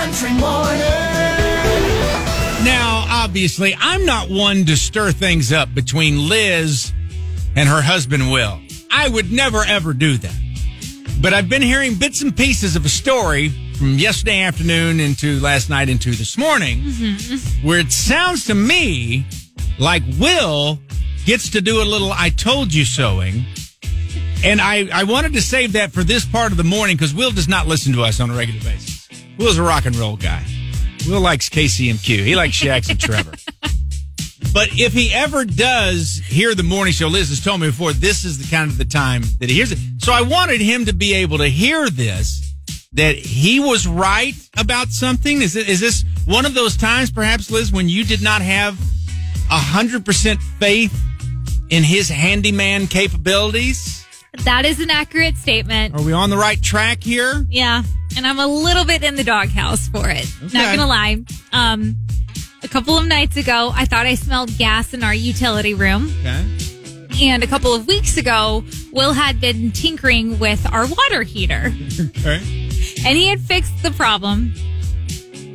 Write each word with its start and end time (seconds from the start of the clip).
Country 0.00 0.30
Morning. 0.30 0.80
Now, 2.64 3.04
obviously, 3.10 3.76
I'm 3.78 4.06
not 4.06 4.30
one 4.30 4.64
to 4.64 4.74
stir 4.74 5.12
things 5.12 5.52
up 5.52 5.74
between 5.74 6.26
Liz 6.26 6.90
and 7.54 7.68
her 7.68 7.82
husband, 7.82 8.32
Will. 8.32 8.58
I 8.90 9.10
would 9.10 9.30
never, 9.30 9.62
ever 9.62 9.92
do 9.92 10.16
that. 10.16 10.34
But 11.20 11.34
I've 11.34 11.50
been 11.50 11.60
hearing 11.60 11.96
bits 11.96 12.22
and 12.22 12.34
pieces 12.34 12.76
of 12.76 12.86
a 12.86 12.88
story 12.88 13.50
from 13.76 13.98
yesterday 13.98 14.40
afternoon 14.40 15.00
into 15.00 15.38
last 15.40 15.68
night 15.68 15.90
into 15.90 16.12
this 16.12 16.38
morning 16.38 16.80
mm-hmm, 16.80 17.34
mm-hmm. 17.34 17.66
where 17.68 17.78
it 17.78 17.92
sounds 17.92 18.46
to 18.46 18.54
me 18.54 19.26
like 19.78 20.02
Will 20.18 20.78
gets 21.26 21.50
to 21.50 21.60
do 21.60 21.82
a 21.82 21.84
little 21.84 22.10
I 22.10 22.30
told 22.30 22.72
you 22.72 22.84
soing. 22.84 23.42
And 24.42 24.62
I, 24.62 24.88
I 24.94 25.04
wanted 25.04 25.34
to 25.34 25.42
save 25.42 25.72
that 25.74 25.92
for 25.92 26.02
this 26.02 26.24
part 26.24 26.52
of 26.52 26.56
the 26.56 26.64
morning 26.64 26.96
because 26.96 27.12
Will 27.14 27.32
does 27.32 27.48
not 27.48 27.66
listen 27.66 27.92
to 27.92 28.02
us 28.02 28.18
on 28.18 28.30
a 28.30 28.34
regular 28.34 28.60
basis. 28.62 28.89
Will's 29.40 29.56
a 29.56 29.62
rock 29.62 29.86
and 29.86 29.96
roll 29.96 30.16
guy. 30.16 30.44
Will 31.08 31.22
likes 31.22 31.48
KCMQ. 31.48 32.24
He 32.24 32.36
likes 32.36 32.54
Shax 32.54 32.90
and 32.90 33.00
Trevor. 33.00 33.32
But 34.52 34.68
if 34.72 34.92
he 34.92 35.10
ever 35.14 35.46
does 35.46 36.20
hear 36.22 36.54
the 36.54 36.62
morning 36.62 36.92
show, 36.92 37.08
Liz 37.08 37.30
has 37.30 37.42
told 37.42 37.62
me 37.62 37.68
before, 37.68 37.94
this 37.94 38.26
is 38.26 38.36
the 38.36 38.54
kind 38.54 38.70
of 38.70 38.76
the 38.76 38.84
time 38.84 39.22
that 39.38 39.48
he 39.48 39.54
hears 39.54 39.72
it. 39.72 39.78
So 39.96 40.12
I 40.12 40.20
wanted 40.20 40.60
him 40.60 40.84
to 40.84 40.92
be 40.92 41.14
able 41.14 41.38
to 41.38 41.46
hear 41.46 41.88
this, 41.88 42.52
that 42.92 43.16
he 43.16 43.60
was 43.60 43.86
right 43.86 44.34
about 44.58 44.88
something. 44.88 45.40
Is 45.40 45.56
it, 45.56 45.70
is 45.70 45.80
this 45.80 46.04
one 46.26 46.44
of 46.44 46.52
those 46.52 46.76
times, 46.76 47.10
perhaps, 47.10 47.50
Liz, 47.50 47.72
when 47.72 47.88
you 47.88 48.04
did 48.04 48.20
not 48.20 48.42
have 48.42 48.78
a 49.50 49.58
hundred 49.58 50.04
percent 50.04 50.42
faith 50.58 50.92
in 51.70 51.82
his 51.82 52.10
handyman 52.10 52.88
capabilities? 52.88 54.04
That 54.44 54.66
is 54.66 54.80
an 54.80 54.90
accurate 54.90 55.38
statement. 55.38 55.94
Are 55.94 56.02
we 56.02 56.12
on 56.12 56.28
the 56.28 56.36
right 56.36 56.60
track 56.60 57.02
here? 57.02 57.46
Yeah. 57.48 57.84
And 58.16 58.26
I'm 58.26 58.38
a 58.38 58.46
little 58.46 58.84
bit 58.84 59.02
in 59.02 59.14
the 59.16 59.24
doghouse 59.24 59.88
for 59.88 60.08
it. 60.08 60.26
Okay. 60.44 60.58
Not 60.58 60.76
gonna 60.76 60.86
lie. 60.86 61.22
Um, 61.52 61.96
a 62.62 62.68
couple 62.68 62.96
of 62.98 63.06
nights 63.06 63.36
ago, 63.36 63.72
I 63.74 63.84
thought 63.86 64.06
I 64.06 64.14
smelled 64.14 64.56
gas 64.58 64.92
in 64.92 65.02
our 65.02 65.14
utility 65.14 65.74
room. 65.74 66.12
Okay. 66.20 66.44
And 67.22 67.42
a 67.42 67.46
couple 67.46 67.74
of 67.74 67.86
weeks 67.86 68.16
ago, 68.16 68.64
Will 68.92 69.12
had 69.12 69.40
been 69.40 69.72
tinkering 69.72 70.38
with 70.38 70.66
our 70.72 70.86
water 70.86 71.22
heater 71.22 71.72
Okay. 72.00 72.36
and 73.04 73.16
he 73.16 73.26
had 73.28 73.40
fixed 73.40 73.82
the 73.82 73.90
problem. 73.90 74.52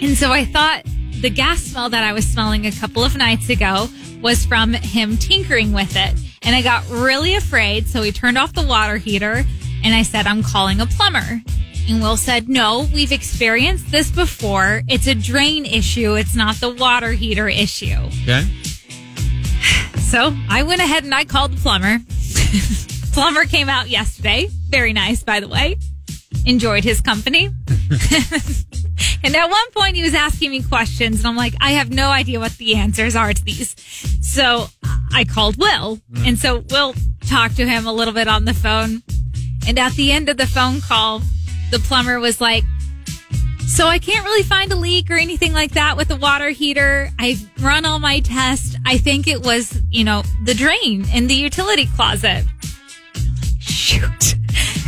And 0.00 0.16
so 0.16 0.30
I 0.32 0.44
thought 0.44 0.82
the 1.20 1.30
gas 1.30 1.60
smell 1.60 1.88
that 1.90 2.04
I 2.04 2.12
was 2.12 2.26
smelling 2.26 2.66
a 2.66 2.72
couple 2.72 3.02
of 3.04 3.16
nights 3.16 3.48
ago 3.48 3.88
was 4.20 4.44
from 4.44 4.72
him 4.74 5.16
tinkering 5.16 5.72
with 5.72 5.96
it. 5.96 6.14
And 6.42 6.54
I 6.54 6.60
got 6.62 6.88
really 6.90 7.34
afraid. 7.34 7.86
So 7.88 8.02
he 8.02 8.12
turned 8.12 8.36
off 8.36 8.52
the 8.52 8.66
water 8.66 8.96
heater 8.98 9.44
and 9.82 9.94
I 9.94 10.02
said, 10.02 10.26
I'm 10.26 10.42
calling 10.42 10.80
a 10.80 10.86
plumber. 10.86 11.40
And 11.88 12.00
Will 12.00 12.16
said, 12.16 12.48
No, 12.48 12.88
we've 12.94 13.12
experienced 13.12 13.90
this 13.90 14.10
before. 14.10 14.82
It's 14.88 15.06
a 15.06 15.14
drain 15.14 15.66
issue. 15.66 16.14
It's 16.14 16.34
not 16.34 16.56
the 16.56 16.70
water 16.70 17.12
heater 17.12 17.48
issue. 17.48 17.96
Okay. 18.22 18.44
So 20.04 20.32
I 20.48 20.62
went 20.62 20.80
ahead 20.80 21.02
and 21.02 21.12
I 21.12 21.24
called 21.24 21.54
the 21.54 21.60
plumber. 21.60 21.98
plumber 23.12 23.46
came 23.46 23.68
out 23.68 23.88
yesterday. 23.88 24.48
Very 24.68 24.92
nice, 24.92 25.24
by 25.24 25.40
the 25.40 25.48
way. 25.48 25.76
Enjoyed 26.46 26.84
his 26.84 27.00
company. 27.00 27.46
and 29.24 29.34
at 29.34 29.50
one 29.50 29.70
point, 29.72 29.96
he 29.96 30.04
was 30.04 30.14
asking 30.14 30.52
me 30.52 30.62
questions, 30.62 31.18
and 31.18 31.26
I'm 31.26 31.36
like, 31.36 31.54
I 31.60 31.72
have 31.72 31.90
no 31.90 32.10
idea 32.10 32.38
what 32.38 32.52
the 32.58 32.76
answers 32.76 33.16
are 33.16 33.32
to 33.32 33.44
these. 33.44 33.74
So 34.20 34.68
I 35.12 35.24
called 35.24 35.56
Will. 35.56 35.96
Mm. 36.12 36.28
And 36.28 36.38
so 36.38 36.58
Will 36.70 36.94
talked 37.22 37.56
to 37.56 37.66
him 37.66 37.86
a 37.86 37.92
little 37.92 38.14
bit 38.14 38.28
on 38.28 38.44
the 38.44 38.54
phone. 38.54 39.02
And 39.66 39.80
at 39.80 39.94
the 39.94 40.12
end 40.12 40.28
of 40.28 40.36
the 40.36 40.46
phone 40.46 40.80
call, 40.80 41.22
the 41.74 41.80
plumber 41.80 42.20
was 42.20 42.40
like, 42.40 42.62
so 43.66 43.88
I 43.88 43.98
can't 43.98 44.24
really 44.24 44.44
find 44.44 44.70
a 44.70 44.76
leak 44.76 45.10
or 45.10 45.14
anything 45.14 45.52
like 45.52 45.72
that 45.72 45.96
with 45.96 46.06
the 46.06 46.14
water 46.16 46.50
heater. 46.50 47.10
I've 47.18 47.40
run 47.60 47.84
all 47.84 47.98
my 47.98 48.20
tests. 48.20 48.76
I 48.86 48.96
think 48.98 49.26
it 49.26 49.42
was, 49.44 49.82
you 49.90 50.04
know, 50.04 50.22
the 50.44 50.54
drain 50.54 51.04
in 51.12 51.26
the 51.26 51.34
utility 51.34 51.86
closet. 51.96 52.44
Shoot. 53.58 54.36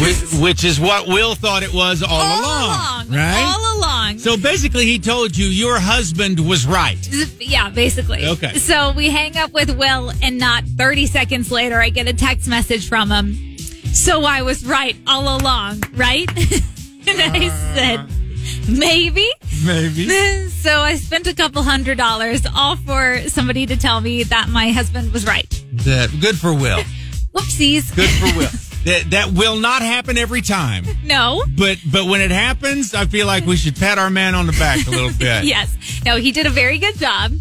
which, 0.00 0.40
which 0.40 0.64
is 0.64 0.78
what 0.78 1.08
Will 1.08 1.34
thought 1.34 1.64
it 1.64 1.74
was 1.74 2.04
all, 2.04 2.10
All 2.12 2.40
along, 2.40 3.06
along. 3.08 3.10
right? 3.10 3.54
All 3.56 3.78
along. 3.78 4.18
so 4.18 4.36
basically, 4.36 4.84
he 4.84 5.00
told 5.00 5.36
you 5.36 5.46
your 5.46 5.80
husband 5.80 6.38
was 6.48 6.64
right. 6.64 6.98
yeah, 7.40 7.70
basically. 7.70 8.24
Okay. 8.24 8.54
So 8.58 8.92
we 8.92 9.10
hang 9.10 9.36
up 9.36 9.52
with 9.52 9.76
Will, 9.76 10.12
and 10.22 10.38
not 10.38 10.62
30 10.64 11.06
seconds 11.06 11.50
later, 11.50 11.80
I 11.80 11.88
get 11.90 12.06
a 12.06 12.12
text 12.12 12.46
message 12.48 12.88
from 12.88 13.10
him. 13.10 13.47
So 13.92 14.24
I 14.24 14.42
was 14.42 14.64
right 14.64 14.96
all 15.06 15.38
along, 15.38 15.82
right? 15.94 16.28
and 16.36 17.20
I 17.20 17.46
uh-huh. 17.46 17.74
said, 17.74 18.68
maybe. 18.68 19.30
Maybe. 19.64 20.08
So 20.58 20.80
I 20.80 20.96
spent 20.96 21.28
a 21.28 21.34
couple 21.34 21.62
hundred 21.62 21.98
dollars 21.98 22.44
all 22.52 22.74
for 22.74 23.20
somebody 23.28 23.64
to 23.66 23.76
tell 23.76 24.00
me 24.00 24.24
that 24.24 24.48
my 24.48 24.72
husband 24.72 25.12
was 25.12 25.24
right. 25.24 25.48
That 25.84 26.10
good 26.20 26.36
for 26.36 26.52
Will. 26.52 26.78
Whoopsies. 27.32 27.94
Good 27.94 28.10
for 28.10 28.36
Will. 28.36 28.50
that 28.84 29.10
that 29.12 29.32
will 29.32 29.56
not 29.56 29.82
happen 29.82 30.18
every 30.18 30.42
time, 30.42 30.84
No. 31.04 31.44
but 31.56 31.78
but 31.90 32.06
when 32.06 32.20
it 32.20 32.32
happens, 32.32 32.92
I 32.92 33.06
feel 33.06 33.28
like 33.28 33.46
we 33.46 33.56
should 33.56 33.76
pat 33.76 33.98
our 33.98 34.10
man 34.10 34.34
on 34.34 34.46
the 34.46 34.52
back 34.52 34.84
a 34.88 34.90
little 34.90 35.12
bit. 35.16 35.44
Yes. 35.44 35.74
No, 36.04 36.16
he 36.16 36.32
did 36.32 36.46
a 36.46 36.50
very 36.50 36.78
good 36.78 36.96
job. 36.98 37.32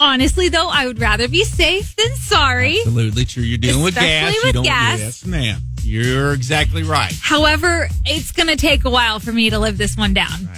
Honestly, 0.00 0.48
though, 0.48 0.68
I 0.68 0.86
would 0.86 0.98
rather 1.00 1.28
be 1.28 1.44
safe 1.44 1.94
than 1.96 2.14
sorry. 2.16 2.78
Absolutely 2.78 3.24
true. 3.24 3.42
You're 3.42 3.58
dealing 3.58 3.84
with 3.84 3.96
Especially 3.96 4.32
gas. 4.32 4.34
you 4.34 4.40
with 4.44 4.54
don't 4.54 4.64
gas. 4.64 4.98
Yes, 5.00 5.26
ma'am. 5.26 5.60
You're 5.82 6.32
exactly 6.32 6.82
right. 6.82 7.12
However, 7.20 7.88
it's 8.04 8.32
going 8.32 8.48
to 8.48 8.56
take 8.56 8.84
a 8.84 8.90
while 8.90 9.20
for 9.20 9.32
me 9.32 9.50
to 9.50 9.58
live 9.58 9.78
this 9.78 9.96
one 9.96 10.14
down. 10.14 10.48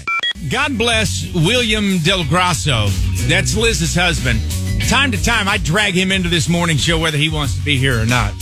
God 0.51 0.79
bless 0.79 1.33
William 1.35 1.99
Del 1.99 2.25
Grasso. 2.25 2.87
That's 3.27 3.57
Liz's 3.57 3.95
husband. 3.95 4.41
Time 4.89 5.11
to 5.11 5.23
time, 5.23 5.49
I 5.49 5.59
drag 5.59 5.95
him 5.95 6.13
into 6.13 6.29
this 6.29 6.49
morning 6.49 6.77
show 6.77 6.99
whether 6.99 7.19
he 7.19 7.29
wants 7.29 7.57
to 7.59 7.65
be 7.65 7.77
here 7.77 8.01
or 8.01 8.07
not. 8.07 8.33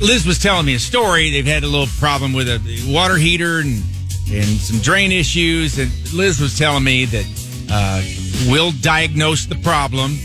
Liz 0.00 0.24
was 0.24 0.38
telling 0.38 0.66
me 0.66 0.74
a 0.74 0.78
story. 0.78 1.30
They've 1.30 1.44
had 1.44 1.64
a 1.64 1.66
little 1.66 1.88
problem 1.98 2.32
with 2.32 2.48
a 2.48 2.92
water 2.92 3.16
heater 3.16 3.58
and 3.58 3.82
and 4.30 4.44
some 4.44 4.78
drain 4.80 5.10
issues. 5.10 5.78
And 5.78 5.90
Liz 6.12 6.38
was 6.38 6.56
telling 6.56 6.84
me 6.84 7.06
that 7.06 7.26
uh, 7.70 8.02
Will 8.50 8.70
diagnosed 8.80 9.48
the 9.48 9.56
problem. 9.56 10.16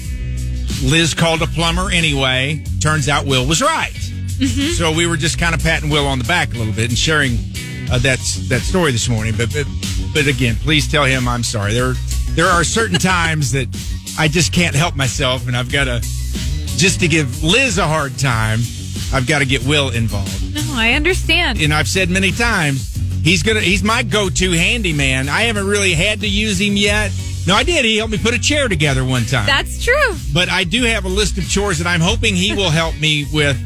Liz 0.84 1.14
called 1.14 1.42
a 1.42 1.48
plumber 1.48 1.90
anyway. 1.92 2.64
Turns 2.80 3.08
out 3.10 3.26
Will 3.26 3.46
was 3.48 3.62
right. 3.62 3.94
So 4.76 4.92
we 4.92 5.06
were 5.08 5.16
just 5.16 5.40
kind 5.40 5.56
of 5.56 5.62
patting 5.62 5.90
Will 5.90 6.06
on 6.08 6.18
the 6.18 6.26
back 6.26 6.54
a 6.54 6.58
little 6.58 6.74
bit 6.74 6.90
and 6.90 6.98
sharing 6.98 7.34
uh, 7.92 8.00
that 8.00 8.20
that 8.50 8.62
story 8.62 8.92
this 8.92 9.08
morning. 9.08 9.34
But, 9.38 9.54
but 9.54 9.68
but 10.14 10.28
again, 10.28 10.56
please 10.56 10.92
tell 10.92 11.06
him 11.06 11.28
I'm 11.28 11.44
sorry. 11.44 11.74
There 11.74 11.94
there 12.32 12.48
are 12.48 12.64
certain 12.64 13.00
times 13.00 13.52
that 13.52 13.68
I 14.18 14.28
just 14.28 14.52
can't 14.52 14.76
help 14.76 14.96
myself, 14.96 15.48
and 15.48 15.56
I've 15.56 15.72
got 15.72 15.86
to 15.86 16.00
just 16.78 17.00
to 17.02 17.08
give 17.08 17.44
Liz 17.44 17.78
a 17.78 17.88
hard 17.88 18.18
time. 18.18 18.60
I've 19.14 19.28
got 19.28 19.40
to 19.40 19.46
get 19.46 19.64
Will 19.64 19.92
involved. 19.92 20.56
No, 20.56 20.62
I 20.74 20.94
understand. 20.94 21.62
And 21.62 21.72
I've 21.74 21.88
said 21.88 22.10
many 22.10 22.32
times 22.32 22.96
he's 23.24 23.44
gonna 23.44 23.62
he's 23.62 23.84
my 23.84 24.04
go-to 24.04 24.52
handyman. 24.52 25.30
I 25.30 25.44
haven't 25.44 25.68
really 25.68 25.94
had 25.94 26.22
to 26.22 26.28
use 26.28 26.60
him 26.60 26.76
yet. 26.76 27.12
No, 27.46 27.56
I 27.56 27.64
did. 27.64 27.84
He 27.86 27.98
helped 27.98 28.12
me 28.14 28.18
put 28.18 28.34
a 28.34 28.40
chair 28.40 28.68
together 28.70 29.04
one 29.04 29.26
time 29.26 29.46
That's 29.46 29.84
true. 29.84 30.16
but 30.34 30.48
I 30.50 30.64
do 30.64 30.84
have 30.84 31.04
a 31.06 31.10
list 31.10 31.38
of 31.38 31.48
chores 31.50 31.78
that 31.80 31.88
I'm 31.88 32.00
hoping 32.02 32.36
he 32.36 32.54
will 32.54 32.70
help 32.70 32.96
me 33.00 33.26
with 33.34 33.58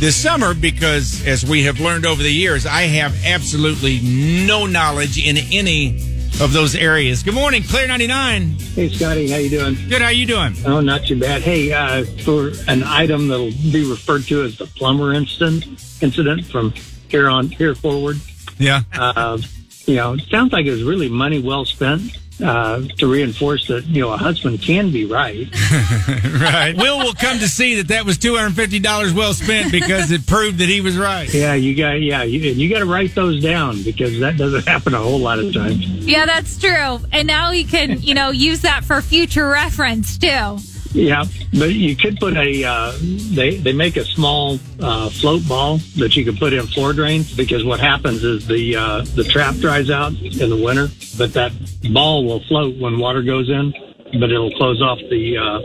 this 0.00 0.16
summer 0.16 0.54
because, 0.54 1.24
as 1.26 1.44
we 1.44 1.62
have 1.64 1.78
learned 1.78 2.04
over 2.06 2.20
the 2.22 2.32
years, 2.32 2.66
I 2.66 2.82
have 2.82 3.14
absolutely 3.24 4.00
no 4.02 4.66
knowledge 4.66 5.24
in 5.24 5.36
any 5.52 5.98
of 6.40 6.52
those 6.52 6.74
areas. 6.74 7.22
Good 7.22 7.34
morning, 7.34 7.62
Clear 7.62 7.86
99. 7.86 8.56
Hey, 8.74 8.88
Scotty, 8.88 9.30
how 9.30 9.36
you 9.36 9.50
doing? 9.50 9.76
Good, 9.88 10.02
how 10.02 10.08
you 10.08 10.26
doing? 10.26 10.54
Oh, 10.66 10.80
not 10.80 11.04
too 11.04 11.20
bad. 11.20 11.42
Hey, 11.42 11.72
uh, 11.72 12.04
for 12.24 12.50
an 12.66 12.82
item 12.82 13.28
that'll 13.28 13.50
be 13.70 13.88
referred 13.88 14.24
to 14.24 14.42
as 14.42 14.58
the 14.58 14.66
plumber 14.66 15.12
incident 15.14 15.66
incident 16.02 16.44
from 16.46 16.72
here 17.08 17.28
on 17.28 17.48
here 17.50 17.76
forward, 17.76 18.16
Yeah. 18.58 18.82
uh, 18.94 19.38
you 19.86 19.94
know, 19.94 20.14
it 20.14 20.22
sounds 20.30 20.52
like 20.52 20.66
it 20.66 20.72
was 20.72 20.82
really 20.82 21.08
money 21.08 21.38
well 21.38 21.64
spent 21.64 22.18
uh, 22.40 22.82
to 22.98 23.06
reinforce 23.06 23.68
that 23.68 23.84
you 23.86 24.00
know 24.00 24.12
a 24.12 24.16
husband 24.16 24.62
can 24.62 24.90
be 24.90 25.04
right. 25.04 25.48
right. 26.40 26.74
Will 26.76 26.98
will 26.98 27.14
come 27.14 27.38
to 27.38 27.48
see 27.48 27.76
that 27.76 27.88
that 27.88 28.04
was 28.04 28.18
$250 28.18 29.14
well 29.14 29.34
spent 29.34 29.72
because 29.72 30.10
it 30.10 30.26
proved 30.26 30.58
that 30.58 30.68
he 30.68 30.80
was 30.80 30.96
right. 30.96 31.32
Yeah, 31.32 31.54
you 31.54 31.74
got 31.76 32.00
yeah, 32.00 32.22
you, 32.22 32.40
you 32.40 32.68
got 32.68 32.80
to 32.80 32.86
write 32.86 33.14
those 33.14 33.42
down 33.42 33.82
because 33.82 34.18
that 34.20 34.36
doesn't 34.36 34.66
happen 34.68 34.94
a 34.94 34.98
whole 34.98 35.20
lot 35.20 35.38
of 35.38 35.52
times. 35.52 35.86
Yeah, 35.86 36.26
that's 36.26 36.58
true. 36.58 37.00
And 37.12 37.26
now 37.26 37.50
he 37.50 37.64
can, 37.64 38.00
you 38.02 38.14
know, 38.14 38.30
use 38.30 38.62
that 38.62 38.84
for 38.84 39.00
future 39.02 39.48
reference 39.48 40.18
too. 40.18 40.58
Yeah, 40.94 41.24
but 41.58 41.72
you 41.72 41.96
could 41.96 42.18
put 42.18 42.36
a. 42.36 42.64
Uh, 42.64 42.92
they 43.00 43.56
they 43.56 43.72
make 43.72 43.96
a 43.96 44.04
small 44.04 44.58
uh, 44.80 45.08
float 45.08 45.46
ball 45.48 45.78
that 45.96 46.16
you 46.16 46.24
can 46.24 46.36
put 46.36 46.52
in 46.52 46.66
floor 46.66 46.92
drains 46.92 47.34
because 47.34 47.64
what 47.64 47.80
happens 47.80 48.22
is 48.22 48.46
the 48.46 48.76
uh, 48.76 49.00
the 49.14 49.24
trap 49.24 49.54
dries 49.56 49.88
out 49.88 50.12
in 50.12 50.50
the 50.50 50.60
winter, 50.62 50.88
but 51.16 51.32
that 51.32 51.52
ball 51.92 52.26
will 52.26 52.40
float 52.44 52.76
when 52.78 52.98
water 52.98 53.22
goes 53.22 53.48
in, 53.48 53.72
but 54.20 54.30
it'll 54.30 54.52
close 54.52 54.82
off 54.82 54.98
the 54.98 55.38
uh, 55.38 55.58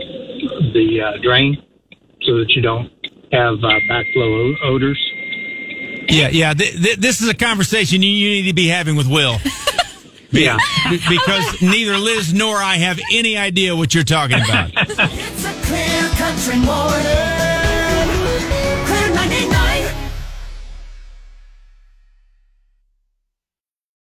the 0.72 1.00
uh, 1.02 1.22
drain 1.22 1.62
so 2.22 2.38
that 2.38 2.50
you 2.50 2.62
don't 2.62 2.90
have 3.32 3.62
uh, 3.62 3.80
backflow 3.90 4.54
odors. 4.64 4.98
Yeah, 6.08 6.28
yeah. 6.30 6.54
Th- 6.54 6.72
th- 6.72 6.96
this 6.96 7.20
is 7.20 7.28
a 7.28 7.34
conversation 7.34 8.00
you, 8.02 8.08
you 8.08 8.42
need 8.42 8.48
to 8.48 8.54
be 8.54 8.68
having 8.68 8.96
with 8.96 9.06
Will. 9.08 9.36
Be- 10.32 10.42
Yeah. 10.42 10.58
because 11.08 11.62
neither 11.62 11.96
Liz 11.96 12.32
nor 12.34 12.56
I 12.56 12.76
have 12.76 12.98
any 13.12 13.36
idea 13.36 13.74
what 13.74 13.94
you're 13.94 14.04
talking 14.04 14.38
about. 14.40 14.70
It's 14.76 15.44
a 15.44 15.52
clear 15.66 16.08
country 16.16 16.56
morning. 16.64 17.37